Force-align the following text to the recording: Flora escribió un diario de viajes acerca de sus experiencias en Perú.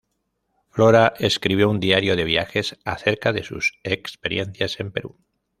Flora 0.71 1.13
escribió 1.19 1.69
un 1.69 1.79
diario 1.79 2.15
de 2.15 2.23
viajes 2.23 2.75
acerca 2.85 3.33
de 3.33 3.43
sus 3.43 3.75
experiencias 3.83 4.79
en 4.79 4.91
Perú. 4.91 5.19